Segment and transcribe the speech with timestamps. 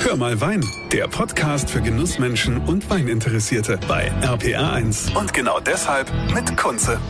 [0.00, 5.14] Hör mal Wein, der Podcast für Genussmenschen und Weininteressierte bei RPR1.
[5.18, 7.00] Und genau deshalb mit Kunze.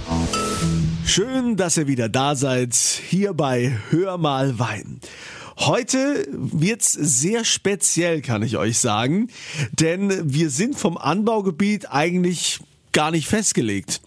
[1.04, 5.00] Schön, dass ihr wieder da seid, hier bei Hör mal Wein.
[5.58, 9.28] Heute wird's sehr speziell, kann ich euch sagen,
[9.72, 12.60] denn wir sind vom Anbaugebiet eigentlich
[12.92, 14.00] gar nicht festgelegt.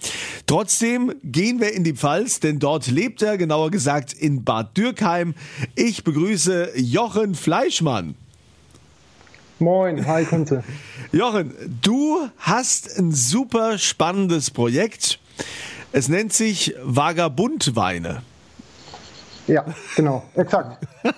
[0.47, 5.35] Trotzdem gehen wir in die Pfalz, denn dort lebt er, genauer gesagt in Bad Dürkheim.
[5.75, 8.15] Ich begrüße Jochen Fleischmann.
[9.61, 10.63] Moin, hi Kunze.
[11.11, 15.19] Jochen, du hast ein super spannendes Projekt.
[15.91, 18.23] Es nennt sich Vagabundweine.
[19.45, 19.63] Ja,
[19.95, 20.83] genau, exakt.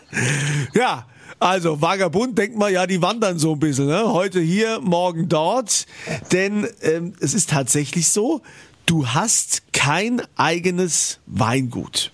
[0.74, 1.06] ja,
[1.40, 3.88] also Vagabund, denkt man ja, die wandern so ein bisschen.
[3.88, 4.12] Ne?
[4.12, 5.86] Heute hier, morgen dort.
[6.34, 8.42] Denn ähm, es ist tatsächlich so,
[8.86, 12.12] du hast kein eigenes Weingut.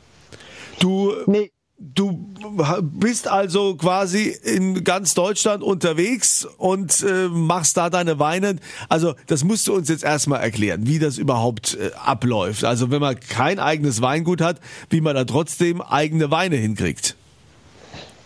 [0.79, 1.49] Du nee.
[1.81, 2.33] Du
[2.81, 8.57] bist also quasi in ganz Deutschland unterwegs und äh, machst da deine Weine.
[8.89, 12.65] Also das musst du uns jetzt erstmal erklären, wie das überhaupt äh, abläuft.
[12.65, 14.57] Also wenn man kein eigenes Weingut hat,
[14.89, 17.15] wie man da trotzdem eigene Weine hinkriegt.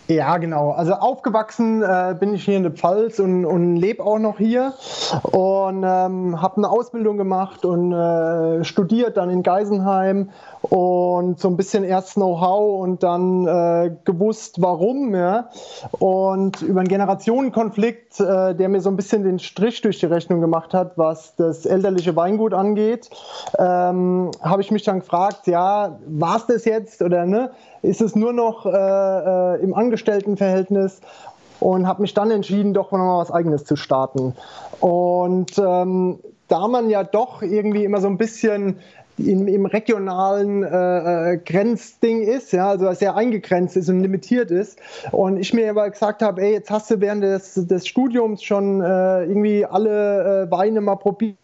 [0.07, 0.71] Ja, genau.
[0.71, 4.73] Also aufgewachsen äh, bin ich hier in der Pfalz und, und lebe auch noch hier
[5.23, 10.29] und ähm, habe eine Ausbildung gemacht und äh, studiert dann in Geisenheim
[10.73, 15.13] und so ein bisschen erst Know-how und dann äh, gewusst, warum.
[15.13, 15.49] Ja?
[15.99, 20.41] Und über einen Generationenkonflikt, äh, der mir so ein bisschen den Strich durch die Rechnung
[20.41, 23.11] gemacht hat, was das elterliche Weingut angeht,
[23.59, 27.51] ähm, habe ich mich dann gefragt, ja, war es das jetzt oder ne?
[27.83, 31.01] ist es nur noch äh, äh, im Angestelltenverhältnis
[31.59, 34.33] und habe mich dann entschieden, doch mal was Eigenes zu starten.
[34.79, 38.79] Und ähm, da man ja doch irgendwie immer so ein bisschen
[39.17, 44.79] in, im regionalen äh, äh, Grenzding ist, ja, also sehr eingegrenzt ist und limitiert ist.
[45.11, 48.81] Und ich mir aber gesagt habe, ey, jetzt hast du während des, des Studiums schon
[48.81, 51.37] äh, irgendwie alle äh, Weine mal probiert,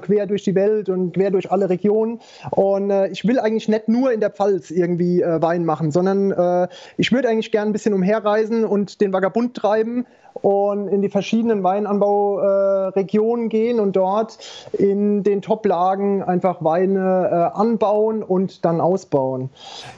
[0.00, 2.20] quer durch die Welt und quer durch alle Regionen.
[2.50, 6.30] Und äh, ich will eigentlich nicht nur in der Pfalz irgendwie äh, Wein machen, sondern
[6.32, 10.06] äh, ich würde eigentlich gerne ein bisschen umherreisen und den Vagabund treiben
[10.44, 14.36] und in die verschiedenen Weinanbauregionen äh, gehen und dort
[14.74, 19.48] in den Top-Lagen einfach Weine äh, anbauen und dann ausbauen.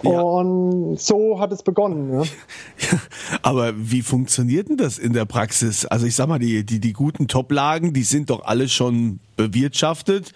[0.03, 0.21] Ja.
[0.21, 2.23] Und so hat es begonnen.
[2.79, 2.99] Ja.
[3.43, 5.87] aber wie funktioniert denn das in der Praxis?
[5.87, 10.33] Also ich sag mal, die, die, die guten Top-Lagen, die sind doch alle schon bewirtschaftet.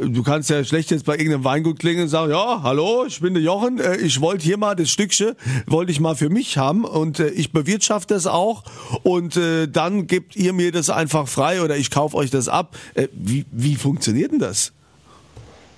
[0.00, 3.34] Du kannst ja schlecht jetzt bei irgendeinem Weingut klingen und sagen, ja, hallo, ich bin
[3.34, 5.34] der Jochen, äh, ich wollte hier mal das Stückchen,
[5.66, 8.64] wollte ich mal für mich haben und äh, ich bewirtschafte es auch
[9.02, 12.76] und äh, dann gebt ihr mir das einfach frei oder ich kaufe euch das ab.
[13.12, 14.72] Wie, wie funktioniert denn das?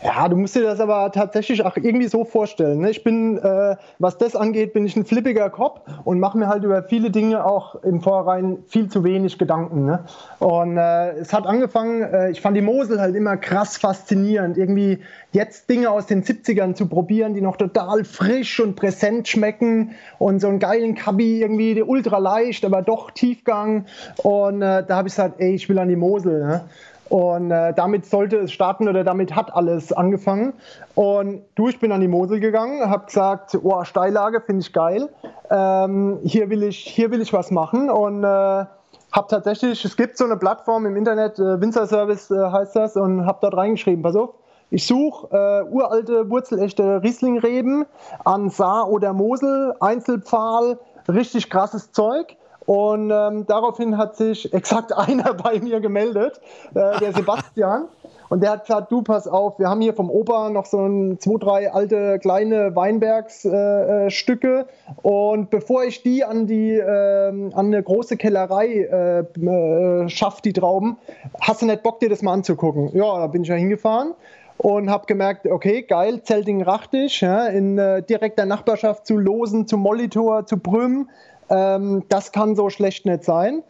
[0.02, 2.80] Ja, du musst dir das aber tatsächlich auch irgendwie so vorstellen.
[2.80, 2.90] Ne?
[2.90, 6.64] Ich bin, äh, was das angeht, bin ich ein flippiger Kopf und mache mir halt
[6.64, 9.84] über viele Dinge auch im Vorrein viel zu wenig Gedanken.
[9.84, 10.04] Ne?
[10.38, 14.56] Und äh, es hat angefangen, äh, ich fand die Mosel halt immer krass faszinierend.
[14.56, 15.00] Irgendwie
[15.32, 20.40] jetzt Dinge aus den 70ern zu probieren, die noch total frisch und präsent schmecken und
[20.40, 23.84] so einen geilen Kabi irgendwie ultra leicht, aber doch Tiefgang.
[24.22, 26.46] Und äh, da habe ich gesagt, ey, ich will an die Mosel.
[26.46, 26.62] Ne?
[27.10, 30.54] Und äh, damit sollte es starten oder damit hat alles angefangen.
[30.94, 35.08] Und du, ich bin an die Mosel gegangen, habe gesagt, oh, Steillage finde ich geil.
[35.50, 37.90] Ähm, hier, will ich, hier will ich was machen.
[37.90, 42.36] Und äh, habe tatsächlich, es gibt so eine Plattform im Internet, äh, Winzer Service äh,
[42.36, 44.30] heißt das, und habe dort reingeschrieben, pass auf,
[44.70, 47.86] ich suche äh, uralte, wurzelechte Rieslingreben
[48.24, 50.78] an Saar oder Mosel, Einzelpfahl,
[51.08, 52.36] richtig krasses Zeug.
[52.70, 56.40] Und ähm, daraufhin hat sich exakt einer bei mir gemeldet,
[56.72, 57.88] äh, der Sebastian.
[58.28, 61.18] Und der hat gesagt, du pass auf, wir haben hier vom Opa noch so ein,
[61.18, 64.48] zwei, drei alte kleine Weinbergsstücke.
[64.48, 64.66] Äh, äh
[65.02, 70.52] und bevor ich die an die äh, an eine große Kellerei äh, äh, schaffe, die
[70.52, 70.96] Trauben,
[71.40, 72.90] hast du nicht Bock, dir das mal anzugucken?
[72.94, 74.14] Ja, da bin ich ja hingefahren
[74.58, 80.46] und habe gemerkt, okay, geil, Zelting-Rachtig, ja, in äh, direkter Nachbarschaft zu Losen, zu Molitor,
[80.46, 81.08] zu Brüm
[81.50, 83.62] ähm, das kann so schlecht nicht sein.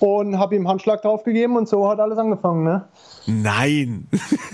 [0.00, 2.86] Und habe ihm Handschlag draufgegeben und so hat alles angefangen, ne?
[3.26, 4.06] Nein.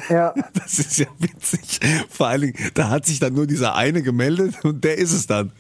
[0.08, 0.32] Ja.
[0.54, 1.81] Das ist ja witzig.
[2.08, 5.26] Vor allen Dingen, da hat sich dann nur dieser eine gemeldet und der ist es
[5.26, 5.52] dann.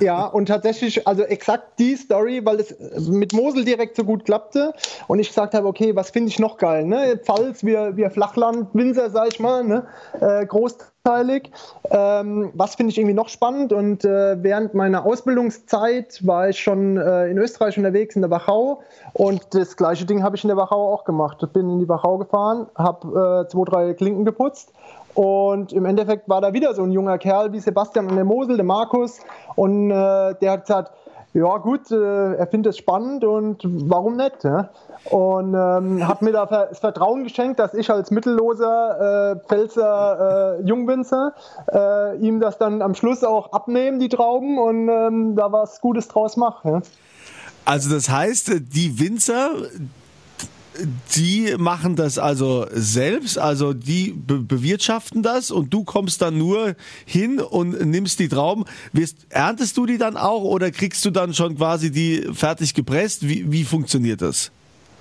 [0.00, 2.74] Ja, und tatsächlich, also exakt die Story, weil es
[3.08, 4.72] mit Mosel direkt so gut klappte
[5.08, 7.18] und ich gesagt habe, okay, was finde ich noch geil, ne?
[7.22, 9.86] Pfalz, wir, wir Flachland, Winzer, sag ich mal, ne?
[10.20, 11.50] Äh, großteilig.
[11.90, 16.96] Ähm, was finde ich irgendwie noch spannend und äh, während meiner Ausbildungszeit war ich schon
[16.96, 18.82] äh, in Österreich unterwegs, in der Wachau
[19.12, 21.46] und das gleiche Ding habe ich in der Wachau auch gemacht.
[21.52, 24.72] Bin in die Wachau gefahren, habe äh, zwei, drei Klinken geputzt
[25.14, 28.56] und im Endeffekt war da wieder so ein junger Kerl wie Sebastian an der Mosel,
[28.56, 29.20] der Markus.
[29.56, 30.92] Und äh, der hat gesagt,
[31.34, 34.44] ja gut, äh, er findet es spannend und warum nicht?
[34.44, 34.68] Ja?
[35.04, 40.62] Und ähm, hat mir da das Vertrauen geschenkt, dass ich als mittelloser äh, Pfälzer äh,
[40.62, 41.34] Jungwinzer
[41.72, 46.08] äh, ihm das dann am Schluss auch abnehmen, die Trauben, und ähm, da was Gutes
[46.08, 46.68] draus mache.
[46.68, 46.82] Ja?
[47.64, 49.50] Also das heißt, die Winzer,
[51.14, 56.74] die machen das also selbst, also die be bewirtschaften das und du kommst dann nur
[57.04, 58.64] hin und nimmst die Trauben.
[58.92, 63.28] Wirst, erntest du die dann auch oder kriegst du dann schon quasi die fertig gepresst?
[63.28, 64.50] Wie, wie funktioniert das?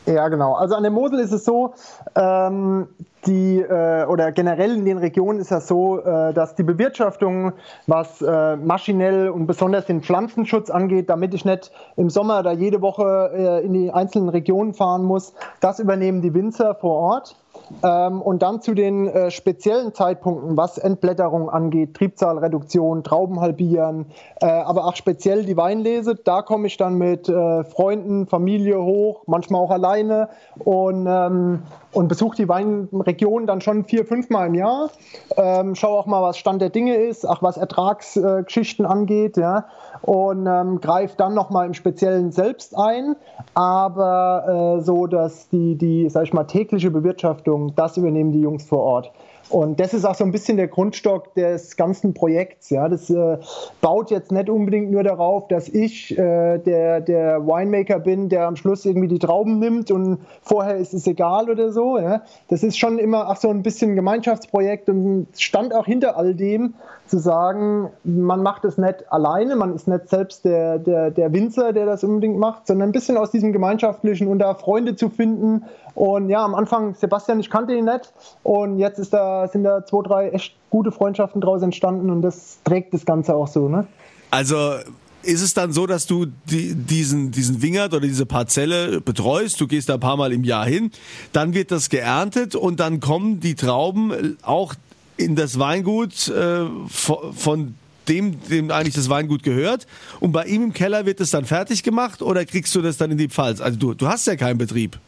[0.05, 0.53] Ja, genau.
[0.53, 1.73] Also an der Mosel ist es so,
[2.15, 2.87] ähm,
[3.27, 7.53] die äh, oder generell in den Regionen ist das so, äh, dass die Bewirtschaftung,
[7.85, 12.81] was äh, maschinell und besonders den Pflanzenschutz angeht, damit ich nicht im Sommer da jede
[12.81, 17.35] Woche äh, in die einzelnen Regionen fahren muss, das übernehmen die Winzer vor Ort.
[17.83, 24.05] Ähm, und dann zu den äh, speziellen Zeitpunkten, was Entblätterung angeht, Triebzahlreduktion, Trauben halbieren,
[24.41, 29.23] äh, aber auch speziell die Weinlese, da komme ich dann mit äh, Freunden, Familie hoch,
[29.27, 30.29] manchmal auch alleine
[30.59, 34.89] und, ähm, und besuche die Weinregion dann schon vier, fünf Mal im Jahr.
[35.37, 39.65] Ähm, schaue auch mal, was Stand der Dinge ist, auch was Ertragsgeschichten angeht, ja,
[40.01, 43.15] und ähm, greife dann nochmal im Speziellen selbst ein,
[43.53, 48.65] aber äh, so, dass die, die, sag ich mal, tägliche Bewirtschaftung das übernehmen die Jungs
[48.65, 49.11] vor Ort.
[49.51, 52.69] Und das ist auch so ein bisschen der Grundstock des ganzen Projekts.
[52.69, 53.37] Ja, das äh,
[53.81, 58.55] baut jetzt nicht unbedingt nur darauf, dass ich äh, der, der Winemaker bin, der am
[58.55, 61.97] Schluss irgendwie die Trauben nimmt und vorher ist es egal oder so.
[61.97, 62.21] Ja.
[62.47, 66.33] Das ist schon immer auch so ein bisschen ein Gemeinschaftsprojekt und stand auch hinter all
[66.33, 66.75] dem
[67.11, 71.73] zu sagen, man macht es nicht alleine, man ist nicht selbst der, der, der Winzer,
[71.73, 75.65] der das unbedingt macht, sondern ein bisschen aus diesem Gemeinschaftlichen und da Freunde zu finden.
[75.93, 78.13] Und ja, am Anfang, Sebastian, ich kannte ihn nicht
[78.43, 82.59] und jetzt ist da, sind da zwei, drei echt gute Freundschaften draus entstanden und das
[82.63, 83.67] trägt das Ganze auch so.
[83.67, 83.87] Ne?
[84.29, 84.75] Also
[85.23, 89.59] ist es dann so, dass du die, diesen, diesen Wingert oder diese Parzelle betreust?
[89.61, 90.91] Du gehst da ein paar Mal im Jahr hin,
[91.33, 94.73] dann wird das geerntet und dann kommen die Trauben auch
[95.17, 97.75] in das Weingut äh, von
[98.07, 99.85] dem, dem eigentlich das Weingut gehört.
[100.19, 103.11] Und bei ihm im Keller wird es dann fertig gemacht oder kriegst du das dann
[103.11, 103.61] in die Pfalz?
[103.61, 104.99] Also du, du hast ja keinen Betrieb.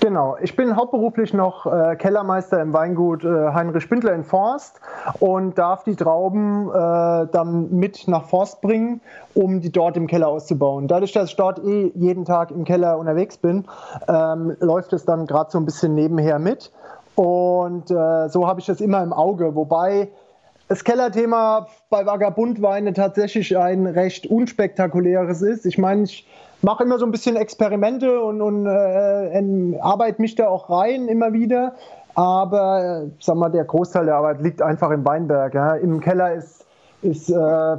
[0.00, 4.80] Genau, ich bin hauptberuflich noch äh, Kellermeister im Weingut äh, Heinrich Spindler in Forst
[5.18, 6.72] und darf die Trauben äh,
[7.32, 9.00] dann mit nach Forst bringen,
[9.34, 10.86] um die dort im Keller auszubauen.
[10.86, 13.64] Dadurch, dass ich dort eh jeden Tag im Keller unterwegs bin,
[14.06, 16.70] ähm, läuft es dann gerade so ein bisschen nebenher mit.
[17.16, 19.56] Und äh, so habe ich das immer im Auge.
[19.56, 20.10] Wobei
[20.68, 25.66] das Kellerthema bei Vagabundweine tatsächlich ein recht unspektakuläres ist.
[25.66, 26.24] Ich meine, ich
[26.62, 31.32] mache immer so ein bisschen Experimente und, und äh, arbeite mich da auch rein immer
[31.32, 31.74] wieder.
[32.14, 35.54] Aber äh, sag mal, der Großteil der Arbeit liegt einfach im Weinberg.
[35.54, 35.74] Ja.
[35.74, 36.66] Im Keller ist,
[37.02, 37.76] ist äh,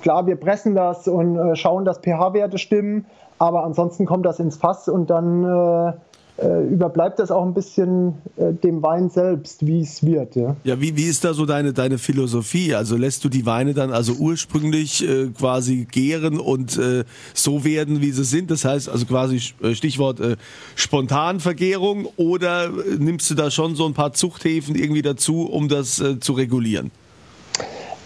[0.00, 3.06] klar, wir pressen das und äh, schauen, dass pH-Werte stimmen.
[3.38, 5.94] Aber ansonsten kommt das ins Fass und dann
[6.40, 10.36] äh, überbleibt das auch ein bisschen äh, dem Wein selbst, wie es wird.
[10.36, 12.74] Ja, ja wie, wie ist da so deine, deine Philosophie?
[12.74, 17.04] Also lässt du die Weine dann also ursprünglich äh, quasi gären und äh,
[17.34, 18.50] so werden, wie sie sind?
[18.50, 20.36] Das heißt also quasi äh, Stichwort äh,
[20.76, 26.00] Spontanvergärung oder äh, nimmst du da schon so ein paar Zuchthäfen irgendwie dazu, um das
[26.00, 26.90] äh, zu regulieren?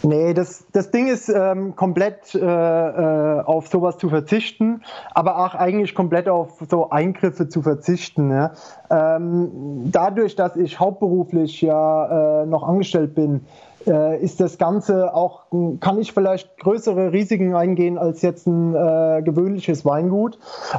[0.04, 5.54] Nee, das, das Ding ist ähm, komplett äh, äh, auf sowas zu verzichten, aber auch
[5.54, 8.30] eigentlich komplett auf so Eingriffe zu verzichten.
[8.30, 8.52] Ja.
[8.90, 13.46] Ähm, dadurch, dass ich hauptberuflich ja äh, noch angestellt bin,
[13.86, 15.44] ist das Ganze auch,
[15.80, 20.38] kann ich vielleicht größere Risiken eingehen als jetzt ein äh, gewöhnliches Weingut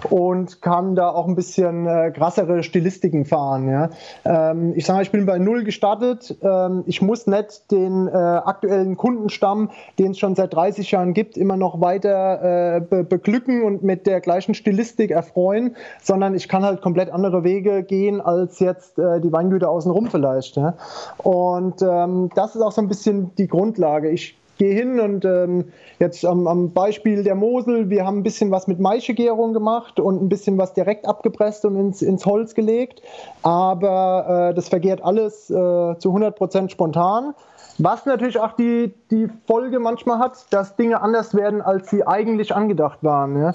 [0.09, 3.69] und kann da auch ein bisschen äh, krassere Stilistiken fahren.
[3.69, 3.89] Ja.
[4.23, 6.35] Ähm, ich sage, ich bin bei Null gestartet.
[6.41, 9.69] Ähm, ich muss nicht den äh, aktuellen Kundenstamm,
[9.99, 14.07] den es schon seit 30 Jahren gibt, immer noch weiter äh, be beglücken und mit
[14.07, 19.21] der gleichen Stilistik erfreuen, sondern ich kann halt komplett andere Wege gehen als jetzt äh,
[19.21, 20.57] die Weingüter außenrum vielleicht.
[20.57, 20.75] Ja.
[21.17, 24.09] Und ähm, das ist auch so ein bisschen bisschen die Grundlage.
[24.09, 25.65] Ich gehe hin und ähm,
[25.99, 30.21] jetzt am, am, Beispiel der Mosel, wir haben ein bisschen was mit Maischegärung gemacht und
[30.21, 33.01] ein bisschen was direkt abgepresst und ins, ins Holz gelegt,
[33.41, 37.33] aber äh, das vergärt alles äh, zu 100% spontan.
[37.77, 42.55] Was natürlich auch die, die Folge manchmal hat, dass Dinge anders werden, als sie eigentlich
[42.55, 43.37] angedacht waren.
[43.41, 43.51] Ja.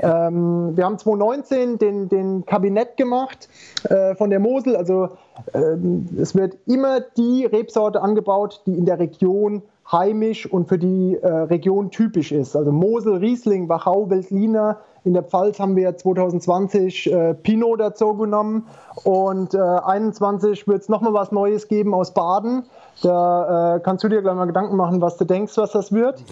[0.28, 3.48] ähm, wir haben 2019 den, den Kabinett gemacht
[3.88, 4.76] äh, von der Mosel.
[4.76, 5.10] Also
[5.52, 11.16] ähm, es wird immer die Rebsorte angebaut, die in der Region heimisch und für die
[11.20, 12.56] äh, Region typisch ist.
[12.56, 14.78] Also Mosel, Riesling, Wachau, Veltliner.
[15.04, 18.66] In der Pfalz haben wir 2020 äh, Pinot dazu genommen
[19.04, 22.64] und äh, 21 wird es nochmal was Neues geben aus Baden.
[23.02, 26.22] Da äh, kannst du dir gleich mal Gedanken machen, was du denkst, was das wird.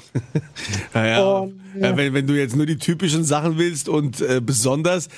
[0.94, 1.96] naja, und, ja.
[1.96, 5.08] wenn, wenn, du jetzt nur die typischen Sachen willst und äh, besonders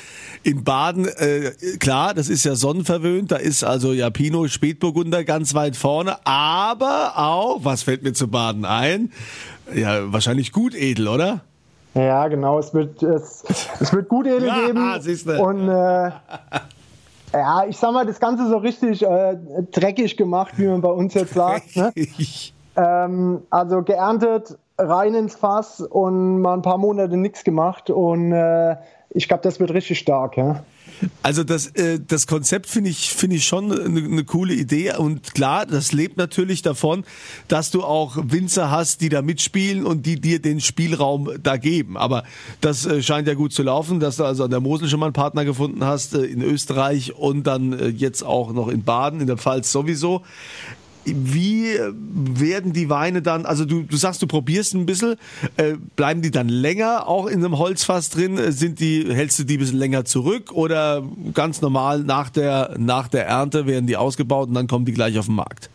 [0.43, 5.55] in Baden, äh, klar, das ist ja sonnenverwöhnt, da ist also ja Pinot Spätburgunder ganz
[5.55, 9.13] weit vorne, aber auch, was fällt mir zu Baden ein?
[9.75, 11.41] Ja, wahrscheinlich gut edel, oder?
[11.95, 13.45] Ja, genau, es wird, es,
[13.81, 15.41] es wird gut edel geben.
[15.41, 16.11] Und äh,
[17.39, 19.37] ja, ich sag mal, das Ganze so richtig äh,
[19.73, 21.77] dreckig gemacht, wie man bei uns jetzt sagt.
[21.77, 21.93] Ne?
[22.77, 27.91] ähm, also geerntet, rein ins Fass und mal ein paar Monate nichts gemacht.
[27.91, 28.77] Und äh,
[29.11, 30.37] ich glaube, das wird richtig stark.
[30.37, 30.65] Ja?
[31.23, 35.35] Also das, äh, das Konzept finde ich, finde ich schon eine, eine coole Idee und
[35.35, 37.05] klar, das lebt natürlich davon,
[37.49, 41.97] dass du auch Winzer hast, die da mitspielen und die dir den Spielraum da geben.
[41.97, 42.25] Aber
[42.61, 45.07] das äh, scheint ja gut zu laufen, dass du also an der Mosel schon mal
[45.07, 49.21] einen Partner gefunden hast, äh, in Österreich und dann äh, jetzt auch noch in Baden,
[49.21, 50.23] in der Pfalz sowieso.
[51.05, 55.17] Wie werden die Weine dann, also du, du sagst, du probierst ein bisschen,
[55.57, 58.39] äh, bleiben die dann länger auch in einem Holzfass drin?
[58.53, 61.03] Sind die, hältst du die ein bisschen länger zurück oder
[61.35, 65.19] ganz normal nach der, nach der Ernte werden die ausgebaut und dann kommen die gleich
[65.19, 65.71] auf den Markt?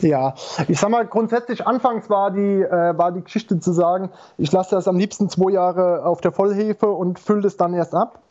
[0.00, 0.34] Ja,
[0.68, 4.74] ich sag mal, grundsätzlich anfangs war die, äh, war die Geschichte zu sagen, ich lasse
[4.74, 8.23] das am liebsten zwei Jahre auf der Vollhefe und fülle das dann erst ab.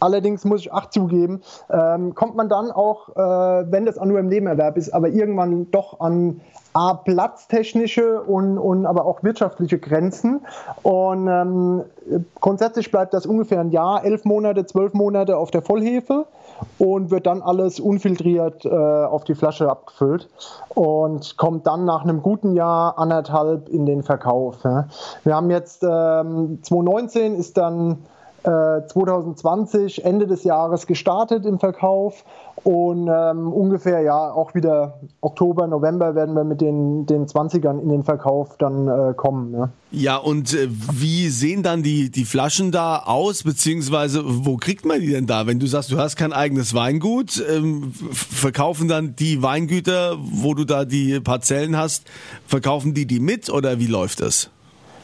[0.00, 4.28] Allerdings muss ich auch zugeben, ähm, kommt man dann auch, äh, wenn das nur im
[4.28, 6.40] Nebenerwerb ist, aber irgendwann doch an
[6.76, 10.42] A, platztechnische und, und aber auch wirtschaftliche Grenzen.
[10.82, 11.84] Und ähm,
[12.38, 16.26] grundsätzlich bleibt das ungefähr ein Jahr, elf Monate, zwölf Monate auf der Vollhefe
[16.78, 20.28] und wird dann alles unfiltriert äh, auf die Flasche abgefüllt
[20.68, 24.62] und kommt dann nach einem guten Jahr anderthalb in den Verkauf.
[24.62, 24.88] Ja.
[25.24, 28.04] Wir haben jetzt ähm, 2019 ist dann
[28.46, 32.24] 2020 äh, Ende des Jahres gestartet im Verkauf
[32.62, 37.88] und ähm, ungefähr ja auch wieder Oktober, November werden wir mit den, den 20ern in
[37.88, 39.52] den Verkauf dann äh, kommen.
[39.52, 44.84] Ja, ja und äh, wie sehen dann die, die Flaschen da aus, beziehungsweise wo kriegt
[44.84, 45.46] man die denn da?
[45.46, 50.64] Wenn du sagst, du hast kein eigenes Weingut, ähm, verkaufen dann die Weingüter, wo du
[50.64, 52.04] da die Parzellen hast,
[52.46, 54.50] verkaufen die die mit oder wie läuft das?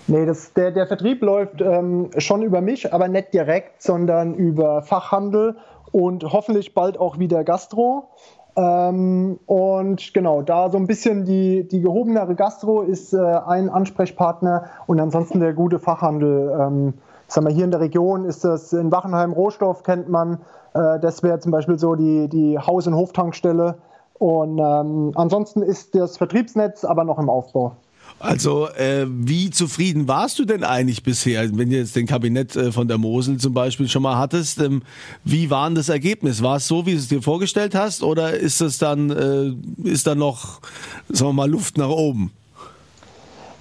[0.08, 4.82] Nee, das, der, der Vertrieb läuft ähm, schon über mich, aber nicht direkt, sondern über
[4.82, 5.56] Fachhandel
[5.92, 8.08] und hoffentlich bald auch wieder Gastro.
[8.56, 14.64] Ähm, und genau, da so ein bisschen die, die gehobenere Gastro ist äh, ein Ansprechpartner
[14.86, 16.52] und ansonsten der gute Fachhandel.
[16.60, 16.94] Ähm,
[17.28, 20.40] ich sag mal, hier in der Region ist das in Wachenheim Rohstoff, kennt man.
[20.74, 23.76] Äh, das wäre zum Beispiel so die, die Haus- und Hoftankstelle.
[24.18, 27.76] Und ähm, ansonsten ist das Vertriebsnetz aber noch im Aufbau.
[28.18, 32.70] Also, äh, wie zufrieden warst du denn eigentlich bisher, wenn du jetzt den Kabinett äh,
[32.70, 34.60] von der Mosel zum Beispiel schon mal hattest?
[34.60, 34.82] Ähm,
[35.24, 36.40] wie war denn das Ergebnis?
[36.40, 39.52] War es so, wie du es dir vorgestellt hast, oder ist es dann, äh,
[39.88, 40.60] ist da noch,
[41.08, 42.30] sagen wir mal, Luft nach oben?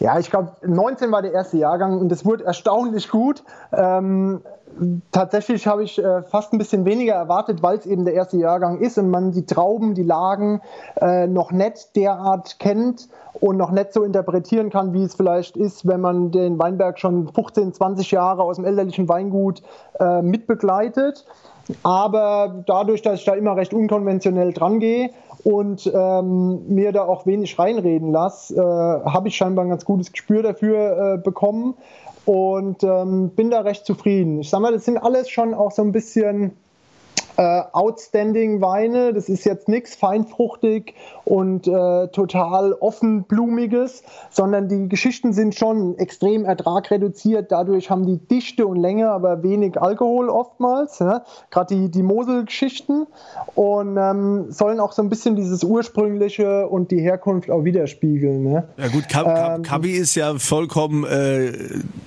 [0.01, 3.43] Ja, ich glaube, 19 war der erste Jahrgang und es wurde erstaunlich gut.
[3.71, 4.41] Ähm,
[5.11, 8.79] tatsächlich habe ich äh, fast ein bisschen weniger erwartet, weil es eben der erste Jahrgang
[8.79, 10.61] ist und man die Trauben, die Lagen
[10.99, 15.87] äh, noch nicht derart kennt und noch nicht so interpretieren kann, wie es vielleicht ist,
[15.87, 19.61] wenn man den Weinberg schon 15, 20 Jahre aus dem elterlichen Weingut
[19.99, 21.27] äh, mitbegleitet.
[21.83, 25.11] Aber dadurch, dass ich da immer recht unkonventionell dran gehe
[25.43, 30.11] und ähm, mir da auch wenig reinreden lasse, äh, habe ich scheinbar ein ganz gutes
[30.11, 31.75] Gespür dafür äh, bekommen
[32.25, 34.41] und ähm, bin da recht zufrieden.
[34.41, 36.51] Ich sag mal, das sind alles schon auch so ein bisschen
[37.37, 39.13] äh, outstanding Weine.
[39.13, 46.45] Das ist jetzt nichts feinfruchtig und äh, total offenblumiges, sondern die Geschichten sind schon extrem
[46.45, 47.51] ertragreduziert.
[47.51, 50.99] Dadurch haben die Dichte und Länge, aber wenig Alkohol oftmals.
[50.99, 51.23] Ja?
[51.49, 53.07] Gerade die, die Mosel-Geschichten
[53.55, 58.43] und ähm, sollen auch so ein bisschen dieses ursprüngliche und die Herkunft auch widerspiegeln.
[58.43, 58.67] Ne?
[58.77, 61.51] Ja gut, Kabi ähm, ist ja vollkommen äh,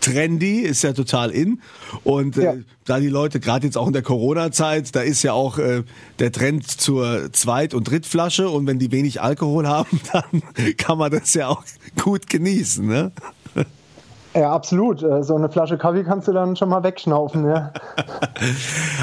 [0.01, 1.61] trendy, ist ja total in
[2.03, 2.55] und äh, ja.
[2.85, 5.83] Da die Leute gerade jetzt auch in der Corona-Zeit, da ist ja auch äh,
[6.19, 10.43] der Trend zur Zweit- und Drittflasche und wenn die wenig Alkohol haben, dann
[10.77, 11.65] kann man das ja auch
[12.03, 13.13] gut genießen, ne?
[14.35, 15.03] Ja, absolut.
[15.03, 17.73] Äh, so eine Flasche Kaffee kannst du dann schon mal wegschnaufen, ja.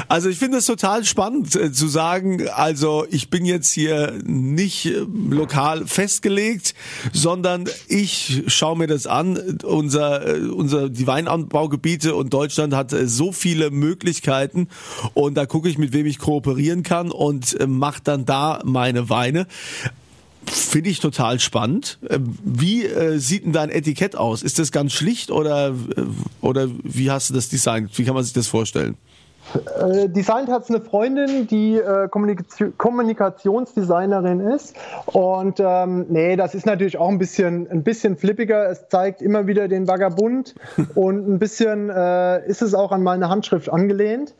[0.08, 4.86] Also ich finde es total spannend äh, zu sagen, also ich bin jetzt hier nicht
[4.86, 6.74] äh, lokal festgelegt,
[7.12, 9.58] sondern ich schaue mir das an.
[9.64, 10.22] Unser,
[10.54, 14.68] unser, die Weinanbaugebiete und Deutschland hat so viele Möglichkeiten
[15.14, 19.46] und da gucke ich, mit wem ich kooperieren kann und mache dann da meine Weine.
[20.46, 21.98] Finde ich total spannend.
[22.08, 24.42] Ähm, wie äh, sieht denn dein Etikett aus?
[24.42, 25.72] Ist das ganz schlicht oder, äh,
[26.40, 27.96] oder wie hast du das designt?
[27.98, 28.96] Wie kann man sich das vorstellen?
[29.54, 34.74] Äh, designt hat es eine Freundin, die äh, Kommunikation, Kommunikationsdesignerin ist.
[35.06, 38.70] Und ähm, nee, das ist natürlich auch ein bisschen, ein bisschen flippiger.
[38.70, 40.54] Es zeigt immer wieder den Vagabund
[40.94, 44.34] und ein bisschen äh, ist es auch an meine Handschrift angelehnt.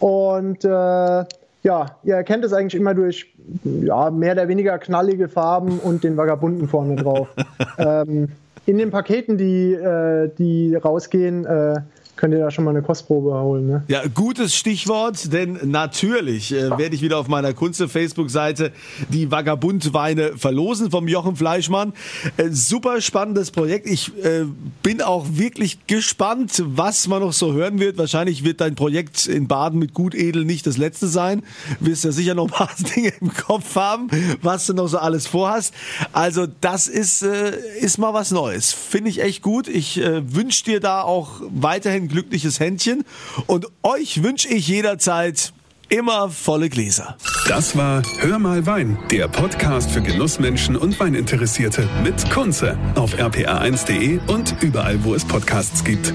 [0.00, 1.24] Und äh,
[1.64, 6.16] ja, ihr erkennt es eigentlich immer durch ja, mehr oder weniger knallige Farben und den
[6.16, 7.28] Vagabunden vorne drauf.
[7.78, 8.28] ähm,
[8.66, 11.80] in den Paketen, die, äh, die rausgehen, äh,
[12.16, 13.66] könnt ihr da schon mal eine Kostprobe holen.
[13.66, 13.82] Ne?
[13.88, 18.72] Ja, gutes Stichwort, denn natürlich äh, werde ich wieder auf meiner Kunze-Facebook-Seite
[19.08, 21.92] die Vagabundweine verlosen vom Jochen Fleischmann.
[22.36, 23.86] Äh, super spannendes Projekt.
[23.86, 24.44] Ich äh,
[24.82, 27.98] bin auch wirklich gespannt, was man noch so hören wird.
[27.98, 31.42] Wahrscheinlich wird dein Projekt in Baden mit Gutedel nicht das letzte sein.
[31.80, 34.08] Du wirst ja sicher noch ein paar Dinge im Kopf haben,
[34.40, 35.74] was du noch so alles vorhast.
[36.12, 38.72] Also das ist, äh, ist mal was Neues.
[38.72, 39.68] Finde ich echt gut.
[39.68, 43.04] Ich äh, wünsche dir da auch weiterhin ein glückliches Händchen
[43.46, 45.52] und euch wünsche ich jederzeit
[45.88, 47.16] immer volle Gläser.
[47.48, 54.20] Das war Hör mal Wein, der Podcast für Genussmenschen und Weininteressierte mit Kunze auf rpa1.de
[54.26, 56.14] und überall, wo es Podcasts gibt.